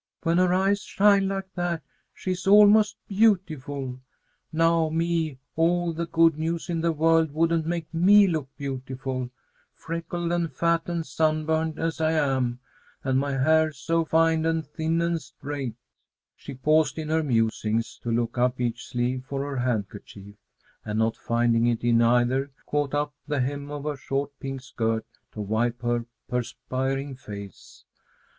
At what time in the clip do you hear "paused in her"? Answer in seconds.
16.55-17.21